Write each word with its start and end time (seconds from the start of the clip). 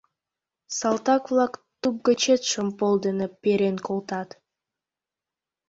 Салтак-влак 0.77 1.53
туп 1.81 1.95
гычет 2.07 2.41
шомпол 2.51 2.93
дене 3.05 3.27
перен 3.41 3.77
колтат. 3.87 4.29